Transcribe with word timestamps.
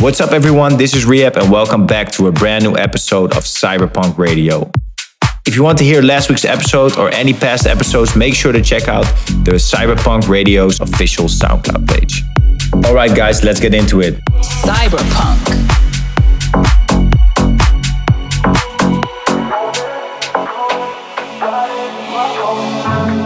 What's 0.00 0.20
up, 0.20 0.32
everyone? 0.32 0.76
This 0.76 0.94
is 0.94 1.06
R3HAB, 1.06 1.36
and 1.38 1.50
welcome 1.50 1.86
back 1.86 2.12
to 2.12 2.26
a 2.26 2.32
brand 2.32 2.62
new 2.62 2.76
episode 2.76 3.34
of 3.34 3.44
CYB3RPVNK 3.44 4.18
Radio. 4.18 4.70
If 5.46 5.56
you 5.56 5.62
want 5.62 5.78
to 5.78 5.84
hear 5.84 6.02
last 6.02 6.28
week's 6.28 6.44
episode 6.44 6.98
or 6.98 7.08
any 7.14 7.32
past 7.32 7.66
episodes, 7.66 8.14
make 8.14 8.34
sure 8.34 8.52
to 8.52 8.60
check 8.60 8.88
out 8.88 9.04
the 9.44 9.52
CYB3RPVNK 9.52 10.28
Radio's 10.28 10.80
official 10.80 11.26
SoundCloud 11.26 11.88
page. 11.88 12.22
All 12.84 12.94
right, 12.94 13.14
guys, 13.16 13.42
let's 13.42 13.58
get 13.58 13.72
into 13.72 14.02
it. 14.02 14.22
Cyberpunk. 14.42 15.40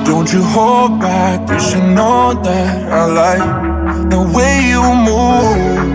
Don't 0.07 0.33
you 0.33 0.43
hold 0.45 1.01
back, 1.01 1.51
you 1.51 1.59
should 1.59 1.95
know 1.95 2.41
that 2.45 2.93
I 2.93 3.07
like 3.07 4.11
the 4.11 4.23
way 4.33 4.69
you 4.69 4.83
move. 4.95 5.90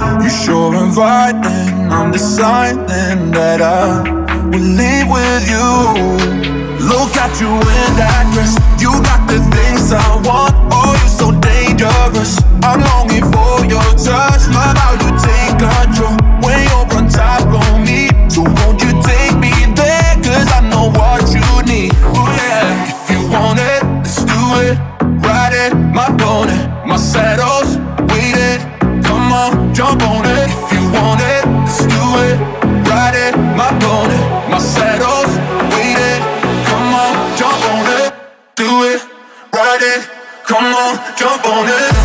You're 0.00 0.30
sure 0.30 0.74
inviting, 0.74 1.92
I'm 1.92 2.10
deciding 2.10 3.30
that 3.32 3.60
I 3.60 4.00
will 4.48 4.68
leave 4.80 5.08
with 5.08 5.44
you. 5.44 5.68
Look 6.88 7.12
at 7.20 7.36
you 7.40 7.52
in 7.52 7.90
that 8.00 8.24
dress, 8.32 8.56
you 8.80 8.90
got 9.04 9.28
the 9.28 9.38
things 9.52 9.92
I 9.92 10.00
want. 10.24 10.56
Oh, 10.72 10.96
you're 10.96 11.16
so 11.20 11.28
dangerous. 11.38 12.40
I'm 12.64 12.80
longing 12.80 13.28
for 13.28 13.64
your 13.68 13.84
touch, 14.00 14.48
love 14.48 14.76
how 14.76 14.92
you 15.04 15.10
take 15.20 15.58
control 15.60 16.29
jump 41.20 41.44
on 41.44 41.66
it. 41.68 41.99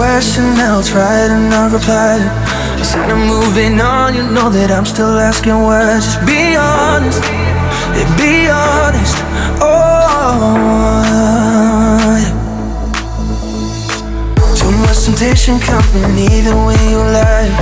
question, 0.00 0.56
I'll 0.56 0.82
try 0.82 1.28
to 1.28 1.36
not 1.52 1.72
reply. 1.72 2.16
I 2.80 2.82
said 2.82 3.10
I'm 3.10 3.28
moving 3.28 3.78
on, 3.82 4.14
you 4.16 4.22
know 4.22 4.48
that 4.48 4.70
I'm 4.72 4.86
still 4.86 5.18
asking 5.20 5.60
why. 5.60 6.00
Just 6.00 6.24
be 6.24 6.56
honest, 6.56 7.20
yeah, 7.92 8.08
be 8.16 8.48
honest. 8.48 9.16
Oh, 9.60 10.56
too 14.56 14.72
much 14.80 15.04
temptation 15.04 15.60
coming, 15.68 16.16
even 16.32 16.56
when 16.64 16.80
you 16.88 17.00
lie. 17.16 17.52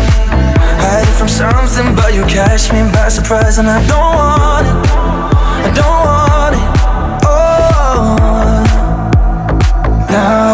Hiding 0.78 1.16
from 1.18 1.26
something, 1.26 1.88
but 1.98 2.14
you 2.14 2.22
catch 2.26 2.70
me 2.70 2.86
by 2.94 3.08
surprise, 3.08 3.58
and 3.58 3.68
I 3.68 3.82
don't 3.90 4.14
want 4.14 4.64
it. 4.70 4.76
I 5.66 5.70
don't 5.80 6.00
want 6.06 6.54
it. 6.54 6.66
Oh, 7.26 8.14
now. 10.14 10.47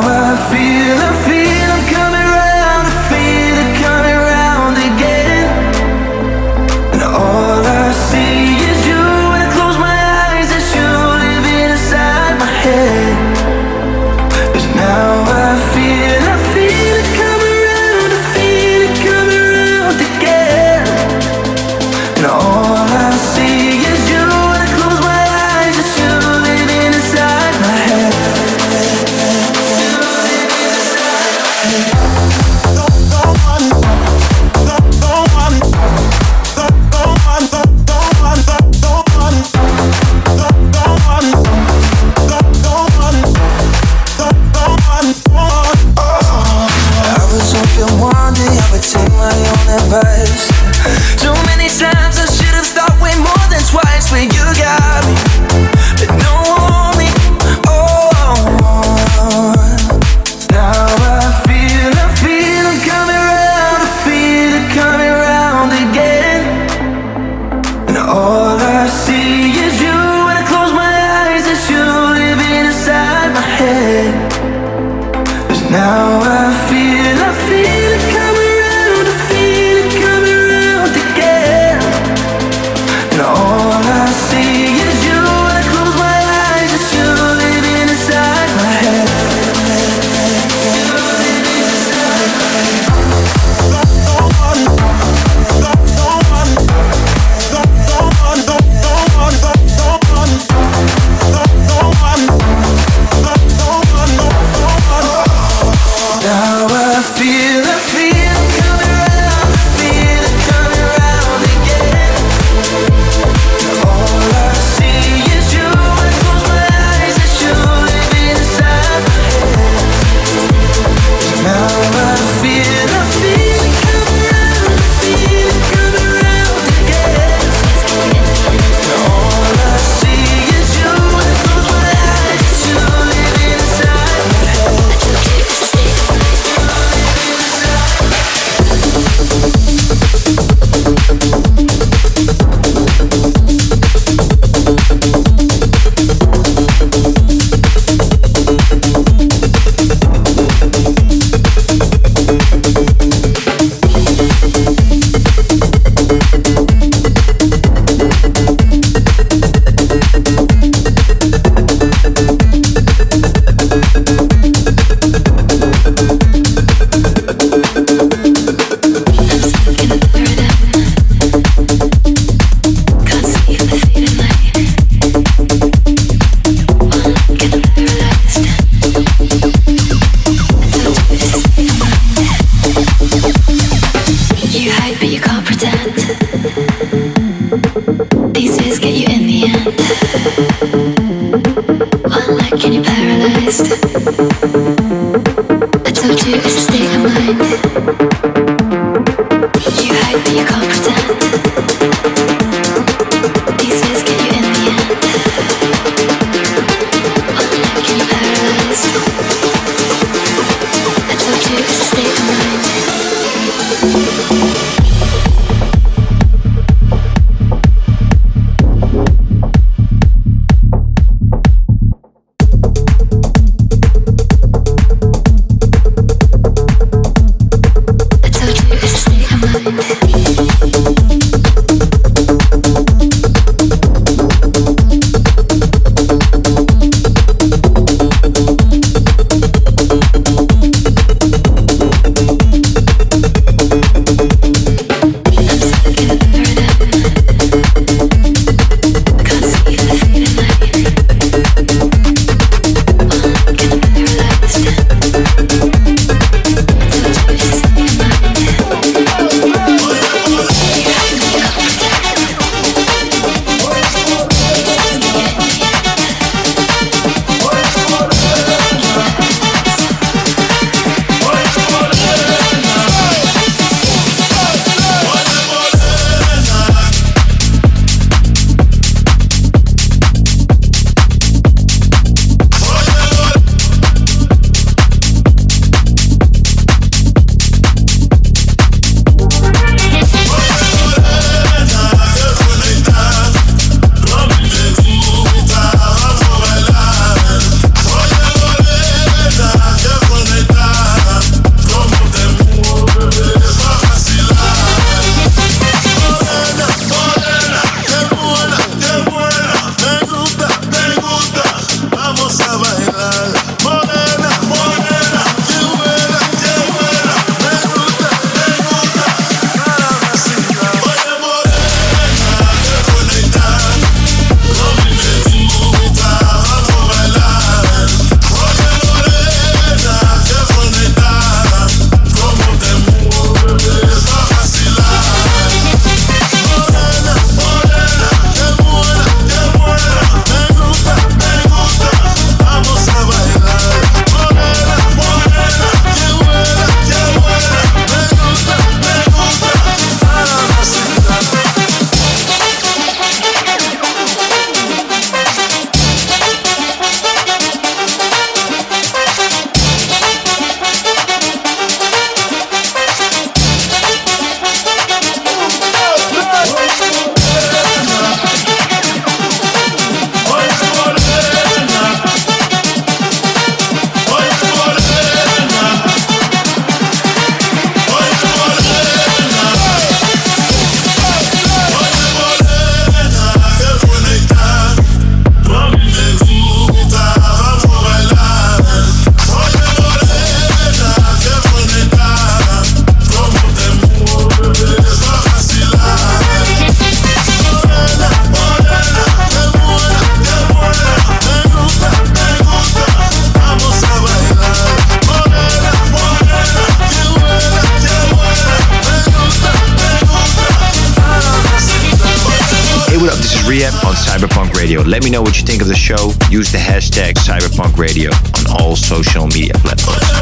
Let 414.87 415.03
me 415.03 415.09
know 415.11 415.23
what 415.23 415.39
you 415.41 415.47
think 415.47 415.63
of 415.63 415.69
the 415.69 415.75
show. 415.75 416.13
Use 416.31 416.53
the 416.53 416.59
hashtag 416.59 417.15
CYB3RPVNK 417.15 417.79
Radio 417.79 418.11
on 418.37 418.61
all 418.61 418.77
social 418.77 419.27
media 419.27 419.55
platforms. 419.55 420.14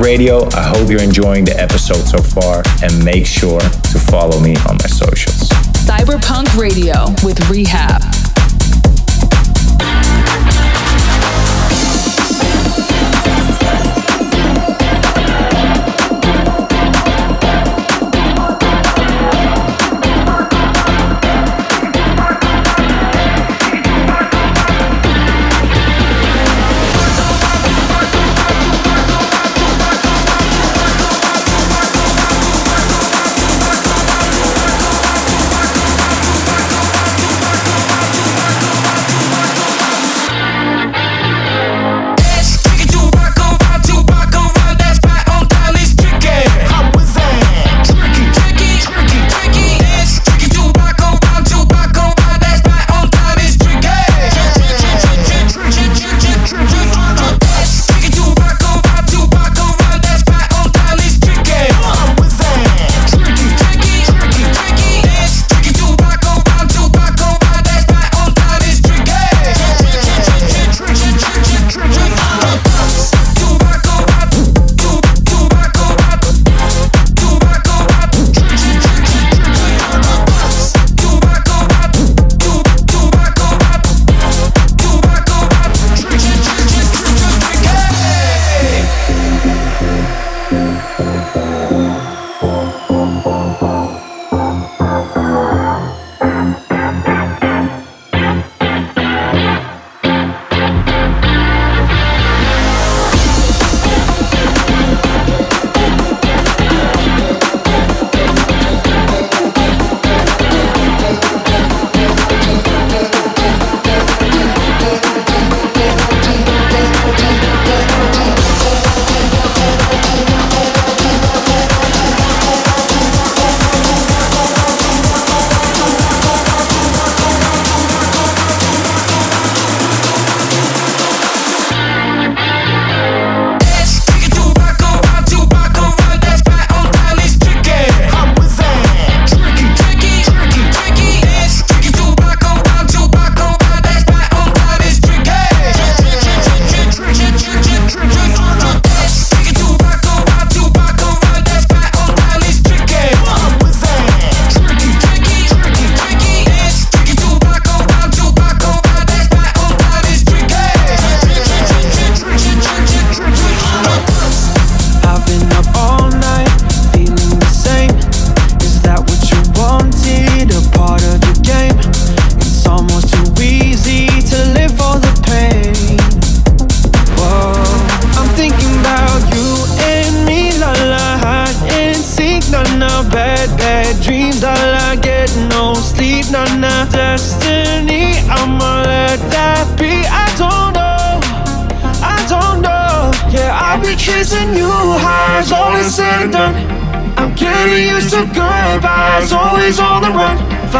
Radio. 0.00 0.46
I 0.54 0.62
hope 0.62 0.90
you're 0.90 1.02
enjoying 1.02 1.44
the 1.44 1.58
episode 1.60 2.04
so 2.04 2.18
far 2.18 2.62
and 2.82 3.04
make 3.04 3.26
sure 3.26 3.60
to 3.60 3.98
follow 4.10 4.40
me 4.40 4.56
on 4.68 4.76
my 4.76 4.86
socials. 4.86 5.48
CYB3RPVNK 5.86 6.58
Radio 6.58 7.06
with 7.24 7.38
R3HAB. 7.38 8.07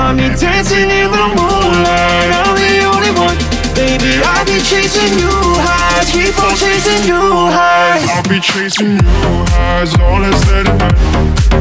Find 0.08 0.16
me 0.20 0.28
dancing 0.40 0.88
in 0.88 1.10
the 1.12 1.24
moonlight, 1.36 2.32
I'm 2.32 2.56
the 2.56 2.80
only 2.88 3.12
one. 3.12 3.36
Baby, 3.76 4.16
I'll 4.24 4.40
be 4.46 4.56
chasing 4.64 5.20
new 5.20 5.52
highs, 5.60 6.08
keep 6.08 6.32
on 6.40 6.56
chasing 6.56 7.04
new 7.04 7.52
highs. 7.52 8.08
I'll 8.08 8.24
be 8.24 8.40
chasing 8.40 8.96
new 8.96 9.44
highs, 9.52 9.92
all 10.00 10.24
is 10.24 10.40
said 10.48 10.64
and. 10.66 10.80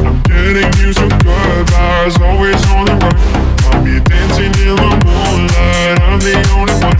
I'm 0.00 0.16
getting 0.24 0.72
used 0.80 0.96
to 0.96 1.08
goodbyes, 1.20 2.16
always 2.24 2.56
on 2.72 2.88
the 2.88 2.96
run. 2.96 3.20
I'll 3.68 3.84
be 3.84 4.00
dancing 4.00 4.56
in 4.64 4.80
the 4.80 4.96
moonlight, 5.04 6.00
I'm 6.08 6.16
the 6.16 6.40
only 6.56 6.72
one. 6.80 6.96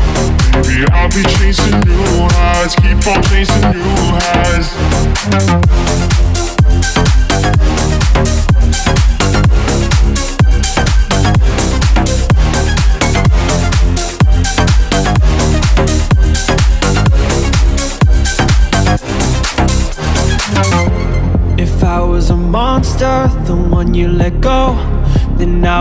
Baby, 0.53 0.85
I'll 0.93 1.09
be 1.09 1.25
chasing 1.41 1.81
new 1.81 2.29
highs, 2.29 2.77
keep 2.77 3.01
on 3.09 3.25
chasing 3.25 3.73
new 3.73 3.89
highs. 4.21 4.69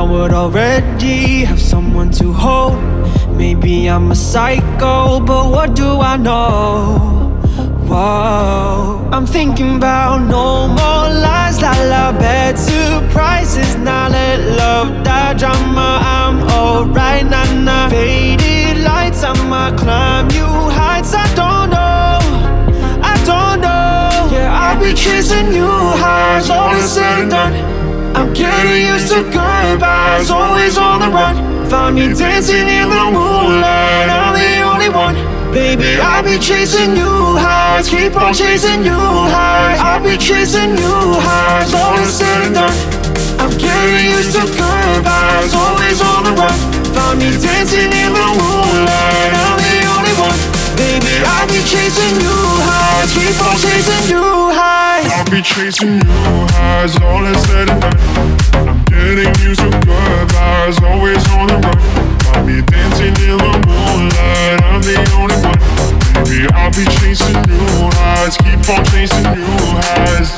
Would 0.09 0.31
already 0.31 1.43
have 1.43 1.59
someone 1.59 2.11
to 2.11 2.31
hold. 2.31 2.77
Maybe 3.35 3.89
I'm 3.89 4.11
a 4.11 4.15
psycho, 4.15 5.19
but 5.19 5.51
what 5.51 5.75
do 5.75 5.99
I 5.99 6.17
know? 6.17 7.33
Whoa, 7.87 9.09
I'm 9.11 9.25
thinking 9.25 9.77
about 9.77 10.19
no 10.27 10.67
more 10.67 11.09
lies, 11.23 11.61
la 11.61 11.71
la, 11.91 12.11
bad 12.11 12.57
surprises. 12.57 13.75
Now 13.77 14.09
let 14.09 14.39
love 14.57 15.03
die, 15.03 15.33
drama. 15.33 15.99
I'm 16.01 16.43
alright, 16.49 17.25
nah 17.25 17.51
nah. 17.53 17.89
Faded 17.89 18.83
lights, 18.83 19.23
I'ma 19.23 19.75
climb 19.77 20.29
you 20.31 20.47
heights. 20.79 21.13
I 21.13 21.25
don't 21.35 21.69
know, 21.69 22.19
I 23.11 23.15
don't 23.25 23.61
know. 23.61 24.35
Yeah, 24.35 24.59
I'll 24.61 24.79
be 24.79 24.93
chasing 24.93 25.49
new 25.49 25.77
highs, 26.03 26.49
all 26.49 26.75
is 26.75 26.91
said 26.91 27.19
and 27.21 27.31
done. 27.31 27.86
Getting 28.37 28.85
used 28.85 29.09
to 29.09 29.23
goodbyes, 29.23 30.29
always 30.29 30.77
on 30.77 31.01
the 31.01 31.09
run. 31.09 31.67
Find 31.71 31.95
me 31.95 32.13
dancing 32.13 32.67
in 32.69 32.87
the 32.87 33.09
moonlight, 33.09 34.09
I'm 34.13 34.33
the 34.37 34.61
only 34.61 34.89
one. 34.89 35.15
Baby, 35.51 35.99
I'll 35.99 36.21
be 36.21 36.37
chasing 36.37 36.93
new 36.93 37.33
highs, 37.33 37.89
keep 37.89 38.15
on 38.15 38.35
chasing 38.35 38.83
new 38.83 38.93
highs. 38.93 39.79
I'll 39.79 40.03
be 40.03 40.17
chasing 40.17 40.75
new 40.75 41.17
highs, 41.17 41.73
all 41.73 41.97
is 41.97 42.13
said 42.13 42.45
and 42.45 42.53
done. 42.53 42.77
I'm 43.41 43.49
getting 43.57 44.11
used 44.13 44.33
to 44.37 44.45
goodbyes, 44.45 45.53
always 45.57 45.99
on 45.99 46.23
the 46.29 46.33
run. 46.37 46.57
Find 46.93 47.17
me 47.17 47.31
dancing 47.41 47.89
in 47.89 48.13
the 48.13 48.27
moonlight, 48.37 49.31
I'm 49.33 49.57
the 49.65 49.77
only 49.97 50.13
one. 50.21 50.56
Baby, 50.77 51.25
I'll 51.25 51.47
be 51.49 51.61
chasing 51.65 52.21
new 52.21 52.61
highs, 52.61 53.09
keep 53.11 53.33
on 53.41 53.57
chasing 53.57 54.13
new 54.13 54.53
highs. 54.53 55.09
I'll 55.09 55.25
be 55.25 55.41
chasing 55.41 55.97
new 55.97 56.45
highs, 56.53 56.93
all 57.01 57.25
is 57.25 57.41
said 57.49 57.69
and 57.69 57.81
done. 57.81 57.97
I'm 58.69 58.85
getting 58.85 59.33
used 59.41 59.59
to 59.61 59.69
goodbyes, 59.73 60.77
always 60.85 61.17
on 61.33 61.47
the 61.49 61.57
run. 61.65 61.81
I'll 62.29 62.45
be 62.45 62.61
dancing 62.61 63.17
in 63.25 63.37
the 63.41 63.53
moonlight, 63.65 64.61
I'm 64.69 64.81
the 64.85 65.01
only 65.17 65.37
one. 65.41 65.57
Baby, 66.29 66.45
I'll 66.53 66.69
be 66.69 66.85
chasing 67.01 67.41
new 67.49 67.89
highs, 67.97 68.37
keep 68.37 68.61
on 68.69 68.85
chasing 68.85 69.25
new 69.33 69.49
highs. 69.81 70.29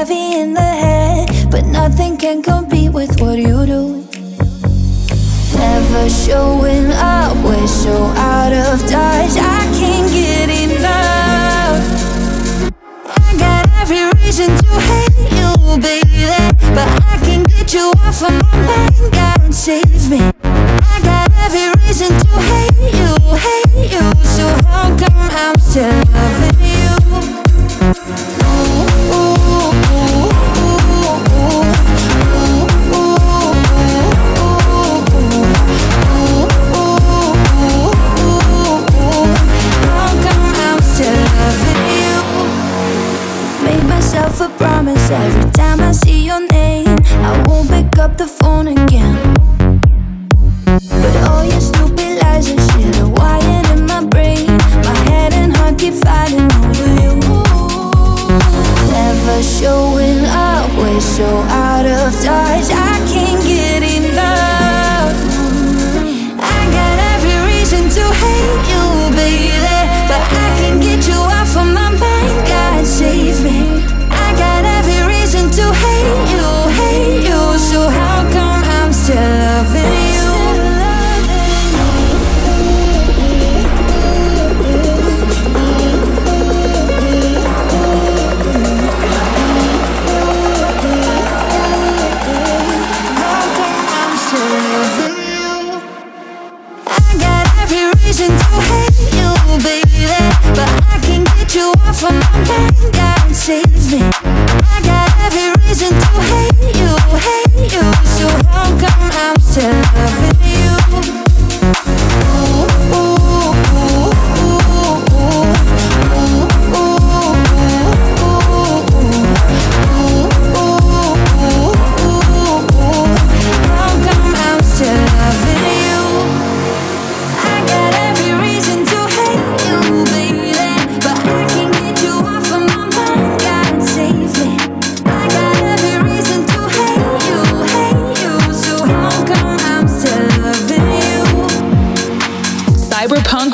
Heavy 0.00 0.40
in 0.40 0.54
the 0.54 0.70
head. 0.84 1.28
But 1.50 1.66
nothing 1.66 2.16
can 2.16 2.42
compete 2.42 2.90
with 2.90 3.20
what 3.20 3.36
you 3.38 3.66
do. 3.66 3.82
Never 5.58 6.08
showing 6.08 6.90
up, 6.92 7.36
we're 7.44 7.66
so 7.66 7.94
out 8.32 8.52
of 8.52 8.80
touch. 8.88 9.34
I 9.36 9.60
can't 9.78 10.08
get 10.10 10.48
enough. 10.64 11.80
I 13.24 13.28
got 13.44 13.62
every 13.82 14.04
reason 14.20 14.48
to 14.62 14.70
hate 14.88 15.20
you, 15.38 15.50
baby. 15.86 16.32
But 16.76 16.88
I 17.12 17.18
can 17.26 17.42
get 17.42 17.74
you 17.74 17.92
off 18.00 18.22
of 18.22 18.32
my 18.42 18.56
mind. 18.68 19.12
God 19.12 19.52
save 19.52 20.08
me. 20.08 20.20
I 20.94 20.96
got 21.10 21.28
every 21.44 21.66
reason 21.82 22.12
to 22.24 22.30
hate 22.50 22.94
you, 23.00 23.12
hate 23.46 23.92
you. 23.94 24.06
So 24.36 24.46
how 24.64 24.96
come 24.96 25.28
I'm 25.44 25.58
still 25.58 26.09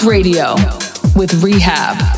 Radio. 0.05 0.55
with 1.14 1.30
R3HAB. 1.42 2.16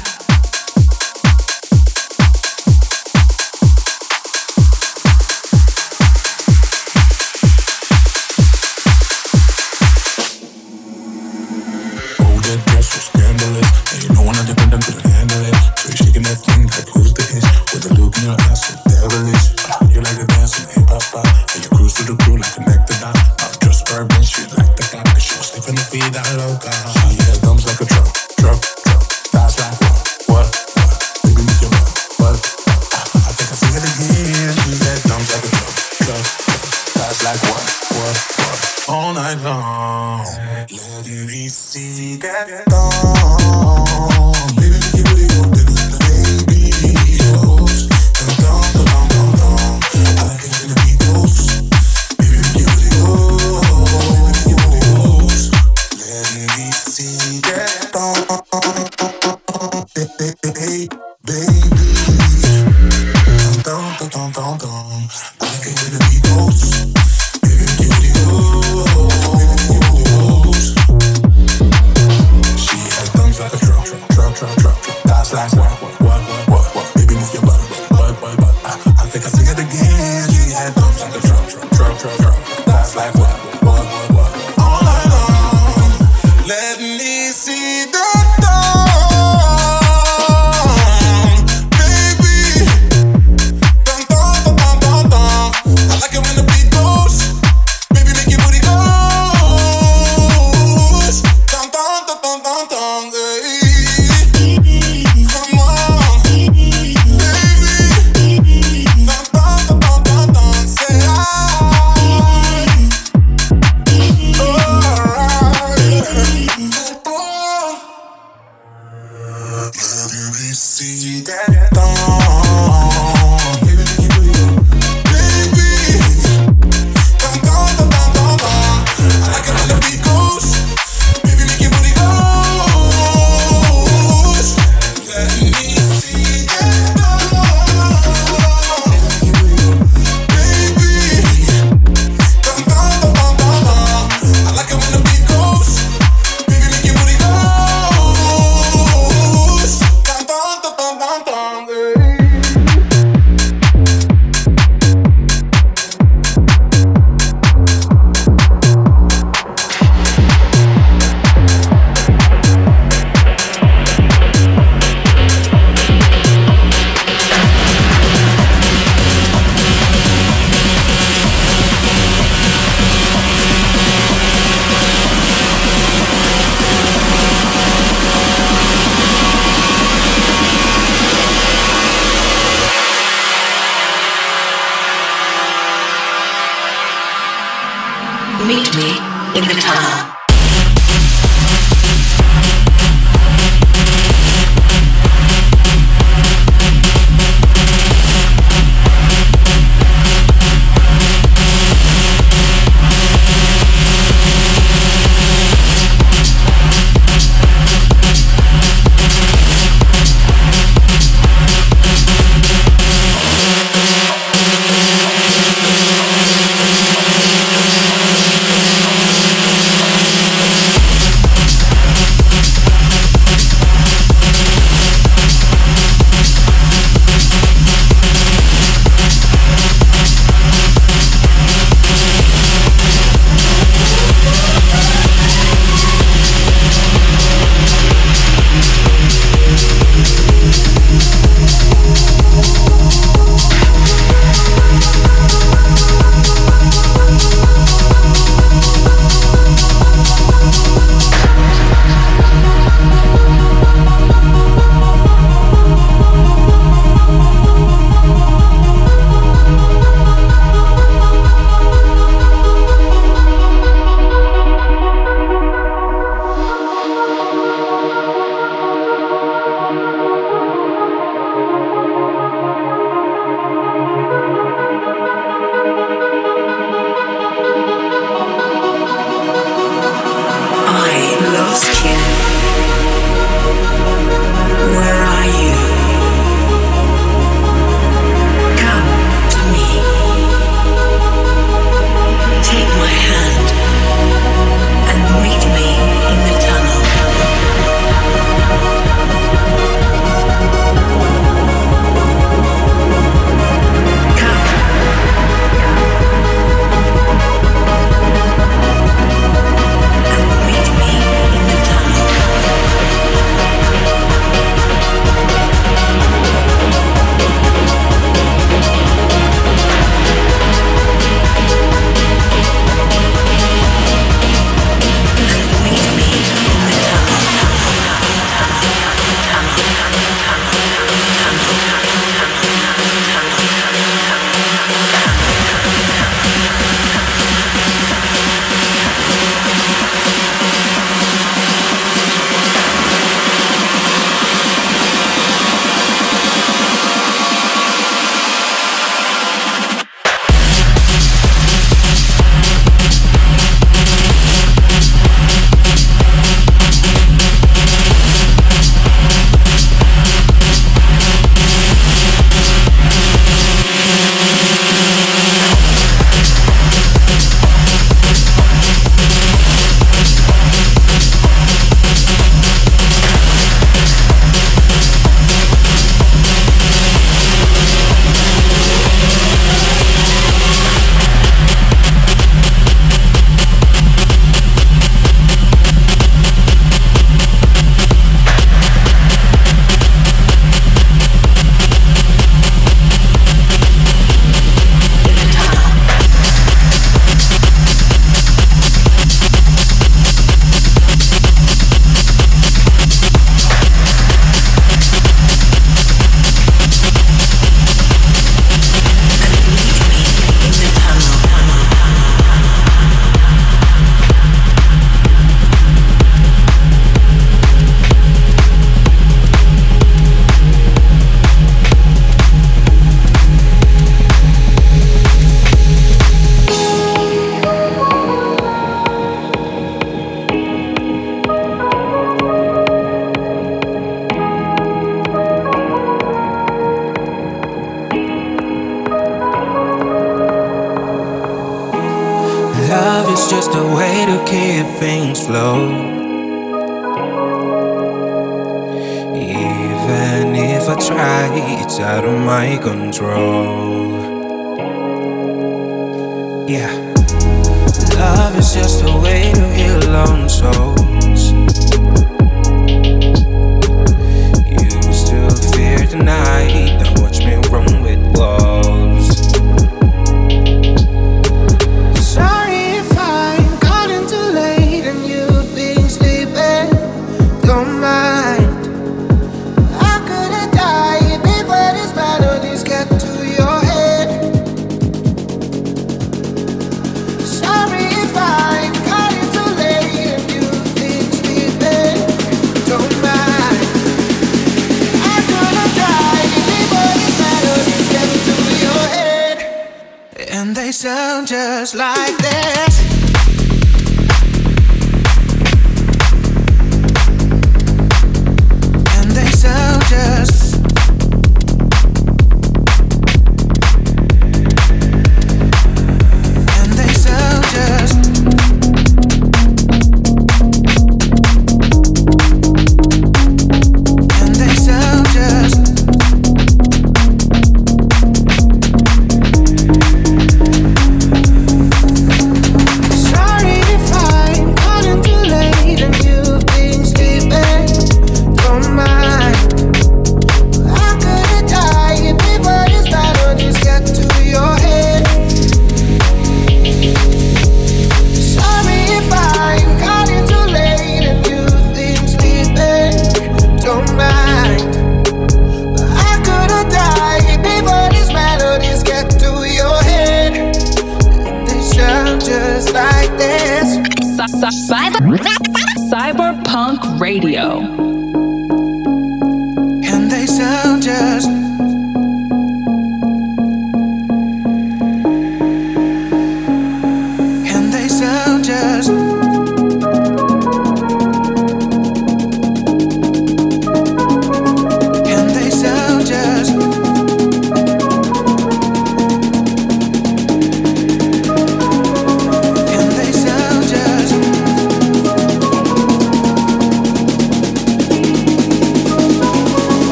flow. 445.15 445.78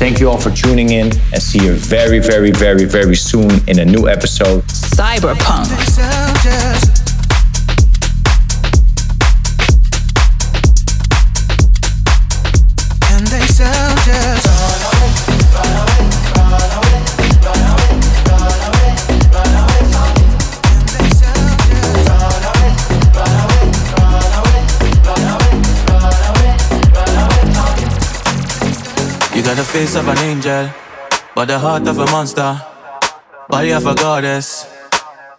Thank 0.00 0.18
you 0.18 0.30
all 0.30 0.38
for 0.38 0.50
tuning 0.50 0.92
in 0.92 1.12
and 1.34 1.42
see 1.42 1.62
you 1.62 1.74
very, 1.74 2.20
very, 2.20 2.52
very, 2.52 2.86
very 2.86 3.14
soon 3.14 3.50
in 3.68 3.80
a 3.80 3.84
new 3.84 4.08
episode. 4.08 4.62
CYB3RPVNK. 4.62 5.89
face 29.70 29.94
of 29.94 30.08
an 30.08 30.18
angel, 30.18 30.68
but 31.32 31.46
the 31.46 31.56
heart 31.56 31.86
of 31.86 31.96
a 31.96 32.04
monster, 32.06 32.60
body 33.48 33.70
of 33.70 33.86
a 33.86 33.94
goddess. 33.94 34.66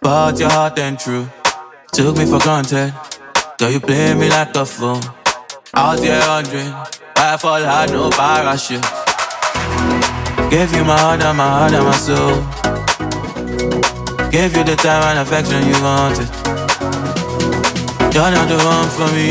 But 0.00 0.38
your 0.38 0.48
heart 0.48 0.78
ain't 0.78 0.98
true. 0.98 1.28
Took 1.92 2.16
me 2.16 2.24
for 2.24 2.38
granted. 2.38 2.94
Girl, 3.58 3.70
you 3.70 3.78
play 3.78 4.14
me 4.14 4.30
like 4.30 4.56
a 4.56 4.64
fool. 4.64 5.00
Out 5.74 5.98
here 5.98 6.18
wondering 6.26 6.72
why 7.14 7.34
I 7.34 7.36
fall 7.36 7.62
hard, 7.62 7.90
no 7.90 8.08
parachute. 8.08 8.80
Gave 10.50 10.72
you 10.76 10.84
my 10.84 10.98
heart 10.98 11.22
and 11.22 11.36
my 11.36 11.48
heart 11.56 11.74
and 11.74 11.84
my 11.84 11.96
soul. 12.06 12.36
Gave 14.30 14.56
you 14.56 14.64
the 14.64 14.76
time 14.76 15.02
and 15.10 15.18
affection 15.24 15.60
you 15.68 15.76
wanted. 15.84 16.30
You're 18.14 18.32
not 18.32 18.48
the 18.48 18.58
one 18.64 18.88
for 18.96 19.08
me. 19.12 19.28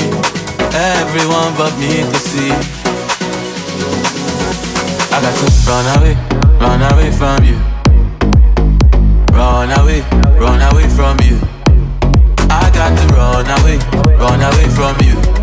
Everyone 0.77 1.51
but 1.57 1.73
me 1.79 2.05
to 2.11 2.19
see 2.29 2.80
got 5.22 5.38
to 5.38 5.45
run 5.69 5.86
away, 5.97 6.15
run 6.59 6.82
away 6.93 7.11
from 7.11 7.43
you. 7.43 7.57
Run 9.32 9.72
away, 9.80 10.01
run 10.39 10.61
away 10.74 10.89
from 10.89 11.17
you. 11.22 11.39
I 12.49 12.72
got 12.74 12.97
to 12.97 13.05
run 13.13 13.45
away, 13.59 13.78
run 14.17 14.41
away 14.41 14.67
from 14.69 14.97
you. 15.05 15.40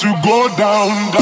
To 0.00 0.06
go 0.24 0.48
down, 0.56 1.12
down. 1.12 1.19